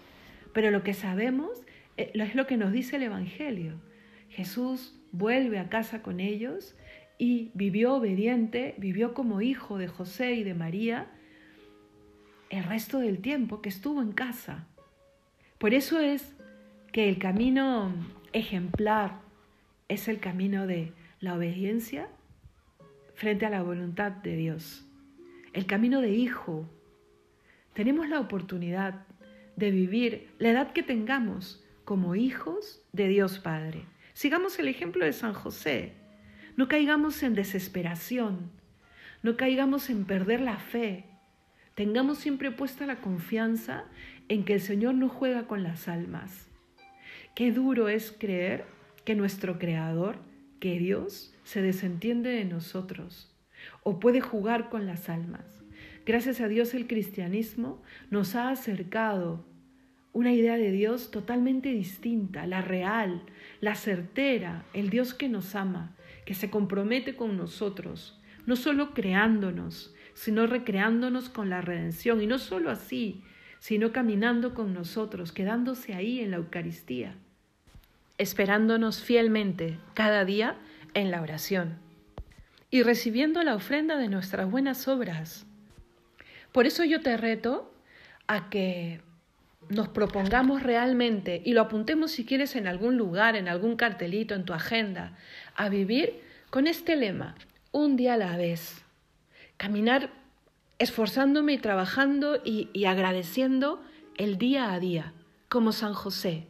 Pero 0.55 0.71
lo 0.71 0.83
que 0.83 0.95
sabemos 0.95 1.51
eh, 1.99 2.13
es 2.15 2.35
lo 2.35 2.47
que 2.47 2.57
nos 2.57 2.73
dice 2.73 2.97
el 2.97 3.03
Evangelio. 3.03 3.75
Jesús 4.31 4.99
vuelve 5.13 5.59
a 5.59 5.69
casa 5.69 6.01
con 6.01 6.21
ellos 6.21 6.75
y 7.19 7.51
vivió 7.55 7.95
obediente, 7.95 8.75
vivió 8.79 9.13
como 9.13 9.43
hijo 9.43 9.77
de 9.77 9.89
José 9.89 10.33
y 10.33 10.45
de 10.45 10.55
María 10.55 11.09
el 12.51 12.65
resto 12.65 13.01
del 13.01 13.19
tiempo 13.19 13.61
que 13.61 13.69
estuvo 13.69 14.01
en 14.01 14.13
casa. 14.13 14.67
Por 15.59 15.75
eso 15.75 16.01
es 16.01 16.35
que 16.93 17.09
el 17.09 17.19
camino 17.19 17.93
ejemplar 18.33 19.21
es 19.89 20.09
el 20.09 20.19
camino 20.19 20.67
de 20.67 20.93
la 21.21 21.35
obediencia 21.35 22.09
frente 23.15 23.47
a 23.47 23.51
la 23.51 23.63
voluntad 23.63 24.13
de 24.13 24.37
Dios. 24.37 24.87
El 25.53 25.67
camino 25.67 26.01
de 26.01 26.11
hijo. 26.11 26.69
Tenemos 27.73 28.09
la 28.09 28.21
oportunidad 28.21 29.07
de 29.57 29.71
vivir 29.71 30.29
la 30.39 30.51
edad 30.51 30.73
que 30.73 30.83
tengamos 30.83 31.65
como 31.85 32.15
hijos 32.15 32.83
de 32.93 33.09
Dios 33.09 33.39
Padre. 33.39 33.85
Sigamos 34.13 34.59
el 34.59 34.69
ejemplo 34.69 35.05
de 35.05 35.13
San 35.13 35.35
José. 35.35 35.93
No 36.57 36.69
caigamos 36.69 37.23
en 37.23 37.35
desesperación, 37.35 38.51
no 39.23 39.37
caigamos 39.37 39.91
en 39.91 40.05
perder 40.05 40.41
la 40.41 40.59
fe. 40.59 41.07
Tengamos 41.75 42.19
siempre 42.19 42.51
puesta 42.53 42.87
la 42.87 43.01
confianza 43.01 43.85
en 44.29 44.45
que 44.45 44.55
el 44.55 44.61
Señor 44.61 44.95
no 44.95 45.09
juega 45.09 45.47
con 45.47 45.63
las 45.63 45.89
almas. 45.89 46.49
Qué 47.35 47.51
duro 47.51 47.89
es 47.89 48.15
creer 48.17 48.65
que 49.05 49.17
nuestro 49.17 49.59
Creador, 49.59 50.19
que 50.61 50.79
Dios, 50.79 51.35
se 51.43 51.61
desentiende 51.63 52.31
de 52.31 52.45
nosotros 52.45 53.35
o 53.83 53.99
puede 53.99 54.21
jugar 54.21 54.69
con 54.69 54.87
las 54.87 55.09
almas. 55.09 55.64
Gracias 56.07 56.41
a 56.41 56.49
Dios 56.49 56.75
el 56.75 56.87
cristianismo 56.87 57.83
nos 58.11 58.35
ha 58.35 58.51
acercado 58.51 59.47
una 60.13 60.33
idea 60.33 60.57
de 60.57 60.71
Dios 60.71 61.11
totalmente 61.11 61.71
distinta, 61.71 62.47
la 62.47 62.61
real, 62.61 63.23
la 63.61 63.75
certera, 63.75 64.65
el 64.75 64.91
Dios 64.91 65.15
que 65.15 65.29
nos 65.29 65.55
ama, 65.55 65.97
que 66.25 66.35
se 66.35 66.51
compromete 66.51 67.17
con 67.17 67.37
nosotros, 67.37 68.21
no 68.47 68.55
solo 68.55 68.95
creándonos, 68.95 69.95
sino 70.13 70.47
recreándonos 70.47 71.29
con 71.31 71.51
la 71.51 71.61
redención, 71.61 72.23
y 72.23 72.27
no 72.27 72.39
solo 72.39 72.71
así, 72.71 73.23
sino 73.59 73.91
caminando 73.91 74.55
con 74.55 74.73
nosotros, 74.73 75.33
quedándose 75.33 75.95
ahí 75.95 76.21
en 76.21 76.31
la 76.31 76.37
Eucaristía, 76.37 77.17
esperándonos 78.19 79.03
fielmente 79.03 79.79
cada 79.95 80.25
día 80.25 80.57
en 80.93 81.11
la 81.11 81.23
oración 81.23 81.79
y 82.71 82.83
recibiendo 82.83 83.43
la 83.43 83.55
ofrenda 83.55 83.97
de 83.97 84.09
nuestras 84.09 84.51
buenas 84.51 84.87
obras. 84.87 85.47
Por 86.55 86.69
eso 86.69 86.85
yo 86.85 87.01
te 87.01 87.17
reto 87.17 87.75
a 88.29 88.49
que 88.49 89.01
nos 89.71 89.89
propongamos 89.89 90.63
realmente 90.63 91.43
y 91.45 91.53
lo 91.53 91.63
apuntemos 91.63 92.13
si 92.13 92.25
quieres 92.25 92.55
en 92.55 92.69
algún 92.69 92.97
lugar, 92.97 93.35
en 93.35 93.49
algún 93.49 93.75
cartelito, 93.75 94.37
en 94.37 94.45
tu 94.45 94.53
agenda, 94.53 95.19
a 95.57 95.69
vivir 95.69 96.23
con 96.51 96.69
este 96.69 96.95
lema, 96.95 97.35
un 97.73 97.97
día 97.97 98.15
a 98.15 98.19
la 98.19 98.37
vez. 98.37 98.85
Caminar 99.57 100.11
esforzándome 100.79 101.55
y 101.55 101.59
trabajando 101.59 102.41
y, 102.45 102.69
y 102.73 102.85
agradeciendo 102.85 103.83
el 104.17 104.39
día 104.39 104.73
a 104.73 104.79
día, 104.79 105.13
como 105.49 105.73
San 105.73 105.93
José, 105.93 106.47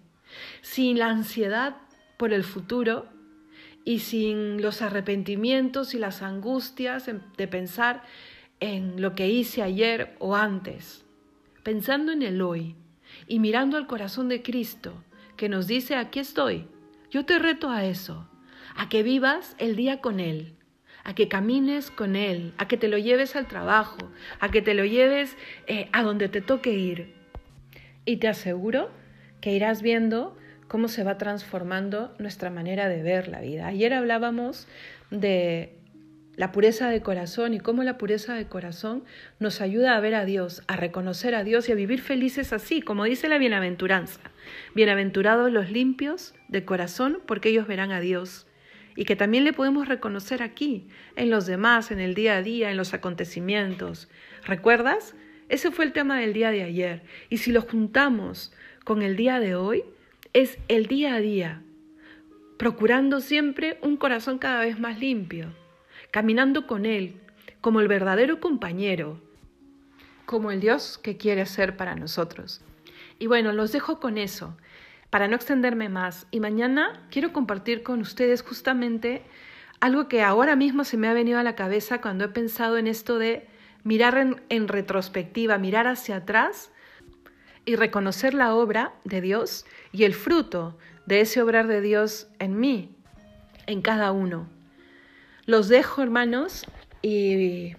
sin 0.61 0.99
la 0.99 1.09
ansiedad 1.09 1.77
por 2.19 2.35
el 2.35 2.45
futuro 2.45 3.09
y 3.87 4.01
sin 4.01 4.61
los 4.61 4.83
arrepentimientos 4.83 5.95
y 5.95 5.99
las 5.99 6.21
angustias 6.21 7.09
de 7.39 7.49
pensar 7.49 8.03
en 8.61 9.01
lo 9.01 9.15
que 9.15 9.29
hice 9.29 9.63
ayer 9.63 10.15
o 10.19 10.37
antes, 10.37 11.05
pensando 11.63 12.13
en 12.13 12.23
el 12.23 12.41
hoy 12.43 12.77
y 13.27 13.39
mirando 13.39 13.77
al 13.77 13.87
corazón 13.87 14.29
de 14.29 14.43
Cristo, 14.43 15.03
que 15.37 15.49
nos 15.49 15.67
dice, 15.67 15.97
aquí 15.97 16.21
estoy, 16.21 16.67
yo 17.11 17.25
te 17.25 17.39
reto 17.39 17.71
a 17.71 17.85
eso, 17.85 18.29
a 18.77 18.89
que 18.89 19.03
vivas 19.03 19.57
el 19.59 19.77
día 19.77 20.01
con 20.01 20.21
Él, 20.21 20.55
a 21.05 21.15
que 21.15 21.29
camines 21.29 21.91
con 21.91 22.17
Él, 22.17 22.55
a 22.59 22.67
que 22.67 22.77
te 22.77 22.89
lo 22.89 22.99
lleves 22.99 23.37
al 23.37 23.47
trabajo, 23.47 23.99
a 24.41 24.51
que 24.51 24.63
te 24.63 24.75
lo 24.75 24.85
lleves 24.85 25.37
eh, 25.67 25.89
a 25.93 26.03
donde 26.03 26.29
te 26.29 26.41
toque 26.41 26.73
ir. 26.73 27.15
Y 28.05 28.17
te 28.17 28.29
aseguro 28.29 28.91
que 29.41 29.53
irás 29.53 29.83
viendo 29.83 30.37
cómo 30.69 30.89
se 30.89 31.05
va 31.05 31.19
transformando 31.19 32.15
nuestra 32.19 32.51
manera 32.51 32.89
de 32.89 33.03
ver 33.03 33.29
la 33.29 33.41
vida. 33.41 33.67
Ayer 33.67 33.93
hablábamos 33.93 34.67
de 35.11 35.79
la 36.37 36.51
pureza 36.51 36.89
de 36.89 37.01
corazón 37.01 37.55
y 37.55 37.61
cómo 37.61 37.85
la 37.85 37.97
pureza 37.97 38.35
de 38.35 38.47
corazón 38.47 39.05
nos 39.39 39.61
ayuda 39.61 39.97
a 39.97 40.01
ver 40.01 40.15
a 40.15 40.25
Dios, 40.25 40.63
a 40.67 40.77
reconocer 40.77 41.35
a 41.35 41.45
Dios 41.45 41.69
y 41.69 41.73
a 41.73 41.77
vivir 41.77 42.01
felices 42.01 42.53
así, 42.53 42.83
como 42.83 43.05
dice 43.05 43.29
la 43.29 43.39
bienaventuranza. 43.39 44.21
Bienaventurados 44.75 45.53
los 45.53 45.71
limpios 45.71 46.35
de 46.49 46.65
corazón, 46.65 47.21
porque 47.27 47.51
ellos 47.51 47.67
verán 47.67 47.93
a 47.93 48.01
Dios. 48.01 48.47
Y 48.97 49.05
que 49.05 49.17
también 49.17 49.45
le 49.45 49.53
podemos 49.53 49.89
reconocer 49.89 50.43
aquí, 50.43 50.89
en 51.17 51.31
los 51.31 51.47
demás, 51.47 51.91
en 51.91 52.01
el 52.01 52.15
día 52.15 52.37
a 52.37 52.43
día, 52.43 52.71
en 52.71 52.77
los 52.77 52.95
acontecimientos. 52.95 54.09
¿Recuerdas? 54.45 55.15
Ese 55.49 55.71
fue 55.71 55.85
el 55.85 55.93
tema 55.93 56.19
del 56.19 56.33
día 56.33 56.51
de 56.51 56.63
ayer. 56.63 57.03
Y 57.29 57.39
si 57.39 57.53
lo 57.53 57.63
juntamos 57.63 58.53
con 58.85 59.03
el 59.03 59.17
día 59.17 59.41
de 59.41 59.55
hoy, 59.55 59.85
es 60.33 60.59
el 60.69 60.87
día 60.87 61.15
a 61.15 61.21
día, 61.21 61.63
procurando 62.57 63.21
siempre 63.21 63.79
un 63.83 63.97
corazón 63.97 64.39
cada 64.39 64.61
vez 64.61 64.81
más 64.81 64.99
limpio 64.99 65.55
caminando 66.15 66.69
con 66.69 66.87
Él 66.87 67.21
como 67.61 67.81
el 67.81 67.89
verdadero 67.89 68.39
compañero, 68.39 69.21
como 70.27 70.53
el 70.53 70.61
Dios 70.61 70.97
que 70.97 71.17
quiere 71.17 71.45
ser 71.45 71.77
para 71.77 71.97
nosotros. 71.97 72.61
Y 73.19 73.27
bueno, 73.27 73.53
los 73.53 73.73
dejo 73.73 73.99
con 73.99 74.17
eso, 74.17 74.57
para 75.11 75.27
no 75.27 75.35
extenderme 75.35 75.89
más. 75.89 76.29
Y 76.31 76.39
mañana 76.39 77.05
quiero 77.11 77.33
compartir 77.33 77.83
con 77.83 78.01
ustedes 78.01 78.43
justamente 78.43 79.25
algo 79.81 80.07
que 80.07 80.23
ahora 80.23 80.55
mismo 80.55 80.85
se 80.85 80.97
me 80.97 81.09
ha 81.09 81.15
venido 81.15 81.41
a 81.41 81.43
la 81.43 81.57
cabeza 81.57 82.01
cuando 82.01 82.27
he 82.27 82.29
pensado 82.29 82.79
en 82.79 82.87
esto 82.87 83.19
de 83.19 83.49
mirar 83.83 84.17
en, 84.17 84.41
en 84.51 84.69
retrospectiva, 84.69 85.59
mirar 85.59 85.89
hacia 85.89 86.19
atrás 86.19 86.71
y 87.65 87.75
reconocer 87.75 88.35
la 88.35 88.55
obra 88.55 88.93
de 89.03 89.21
Dios 89.21 89.67
y 89.91 90.05
el 90.05 90.15
fruto 90.15 90.79
de 91.07 91.23
ese 91.23 91.43
obrar 91.43 91.67
de 91.67 91.81
Dios 91.81 92.29
en 92.39 92.61
mí, 92.61 92.95
en 93.67 93.83
cada 93.83 94.13
uno. 94.13 94.54
Los 95.47 95.69
dejo, 95.69 96.03
hermanos, 96.03 96.65
y 97.03 97.75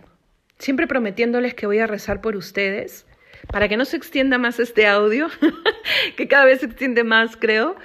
siempre 0.59 0.87
prometiéndoles 0.87 1.53
que 1.53 1.65
voy 1.65 1.79
a 1.79 1.87
rezar 1.87 2.21
por 2.21 2.35
ustedes, 2.35 3.05
para 3.51 3.67
que 3.67 3.77
no 3.77 3.85
se 3.85 3.97
extienda 3.97 4.37
más 4.37 4.59
este 4.59 4.87
audio, 4.87 5.27
que 6.17 6.27
cada 6.27 6.45
vez 6.45 6.59
se 6.59 6.67
extiende 6.67 7.03
más, 7.03 7.37
creo, 7.37 7.75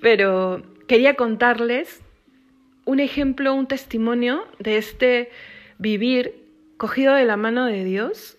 pero 0.00 0.62
quería 0.86 1.14
contarles 1.14 2.00
un 2.84 3.00
ejemplo, 3.00 3.54
un 3.54 3.66
testimonio 3.66 4.46
de 4.58 4.76
este 4.76 5.30
vivir 5.78 6.44
cogido 6.76 7.14
de 7.14 7.24
la 7.24 7.36
mano 7.36 7.66
de 7.66 7.84
Dios, 7.84 8.36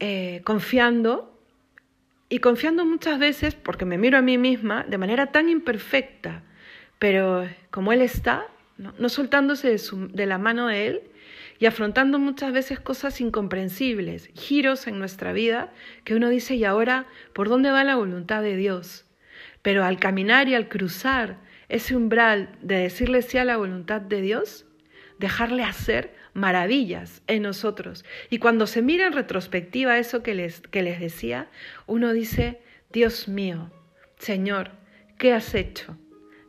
eh, 0.00 0.42
confiando 0.44 1.34
y 2.28 2.38
confiando 2.38 2.84
muchas 2.84 3.18
veces, 3.18 3.54
porque 3.54 3.84
me 3.84 3.98
miro 3.98 4.18
a 4.18 4.22
mí 4.22 4.38
misma, 4.38 4.84
de 4.84 4.98
manera 4.98 5.32
tan 5.32 5.48
imperfecta, 5.48 6.42
pero 6.98 7.48
como 7.70 7.92
Él 7.92 8.02
está, 8.02 8.46
no, 8.78 9.08
soltándose 9.08 9.76
de, 9.76 10.26
la 10.26 10.38
mano 10.38 10.68
de 10.68 10.86
Él 10.86 11.02
y 11.58 11.66
afrontando 11.66 12.18
muchas 12.18 12.52
veces 12.52 12.78
cosas 12.78 13.20
incomprensibles, 13.20 14.30
giros 14.34 14.86
en 14.86 14.98
nuestra 14.98 15.32
vida 15.32 15.72
que 16.04 16.14
uno 16.14 16.28
dice, 16.28 16.54
¿y 16.54 16.64
ahora 16.64 17.06
por 17.32 17.48
dónde 17.48 17.72
va 17.72 17.82
la 17.84 17.96
voluntad 17.96 18.42
de 18.42 18.56
Dios? 18.56 19.04
Pero 19.62 19.84
al 19.84 19.98
caminar 19.98 20.48
y 20.48 20.54
al 20.54 20.68
cruzar 20.68 21.38
ese 21.68 21.96
umbral 21.96 22.56
de 22.62 22.76
decirle 22.76 23.22
sí 23.22 23.36
a 23.38 23.44
la 23.44 23.56
voluntad 23.56 24.00
de 24.00 24.20
Dios, 24.20 24.64
dejarle 25.18 25.64
hacer 25.64 26.14
maravillas 26.32 27.22
en 27.26 27.42
nosotros. 27.42 28.04
Y 28.30 28.38
cuando 28.38 28.68
se 28.68 28.80
mira 28.80 29.08
en 29.08 29.12
retrospectiva 29.12 29.98
eso 29.98 30.22
que 30.22 30.34
les, 30.34 30.60
que 30.60 30.82
les 30.82 31.00
decía, 31.00 31.48
uno 31.86 32.12
dice, 32.12 32.60
Dios 32.92 33.26
mío, 33.26 33.70
Señor, 34.18 34.70
¿qué 35.18 35.32
has 35.32 35.54
hecho? 35.54 35.98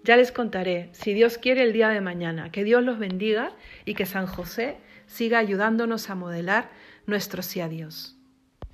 Ya 0.09 0.17
les 0.17 0.31
contaré, 0.31 0.89
si 0.93 1.13
Dios 1.13 1.37
quiere, 1.37 1.61
el 1.61 1.71
día 1.71 1.89
de 1.89 2.01
mañana. 2.01 2.51
Que 2.51 2.63
Dios 2.63 2.83
los 2.83 2.97
bendiga 2.97 3.51
y 3.85 3.93
que 3.93 4.07
San 4.07 4.25
José 4.25 4.77
siga 5.05 5.37
ayudándonos 5.37 6.09
a 6.09 6.15
modelar 6.15 6.71
nuestro 7.05 7.43
sí 7.43 7.61
a 7.61 7.69
Dios. 7.69 8.18